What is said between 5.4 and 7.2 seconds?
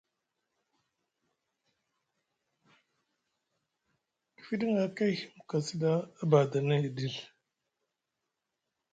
kasi ɗa a badani hiɗil.